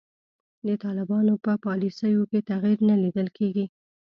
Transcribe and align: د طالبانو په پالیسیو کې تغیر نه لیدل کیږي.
د 0.67 0.69
طالبانو 0.83 1.33
په 1.45 1.51
پالیسیو 1.65 2.23
کې 2.31 2.39
تغیر 2.49 2.77
نه 2.89 2.95
لیدل 3.03 3.27
کیږي. 3.37 3.65